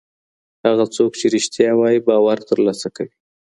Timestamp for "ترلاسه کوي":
2.49-3.13